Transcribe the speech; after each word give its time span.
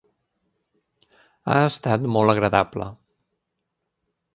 Ha 1.51 1.59
estat 1.67 2.09
molt 2.17 2.37
agradable. 2.37 2.93